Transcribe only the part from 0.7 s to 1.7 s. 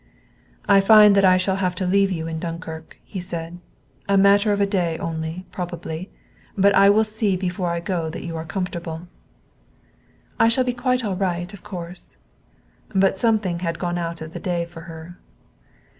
find that I shall